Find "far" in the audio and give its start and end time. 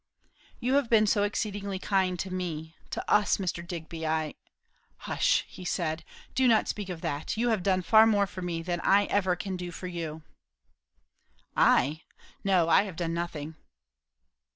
7.83-8.07